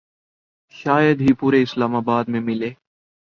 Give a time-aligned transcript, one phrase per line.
[0.75, 2.69] شاید ہی پورے اسلام آباد میں ملے